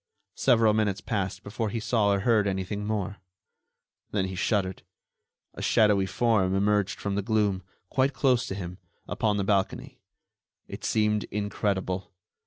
[0.33, 3.17] Several minutes passed before he saw or heard anything more.
[4.09, 4.81] Then he shuddered;
[5.53, 9.99] a shadowy form emerged from the gloom, quite close to him, upon the balcony.
[10.67, 12.11] It seemed incredible.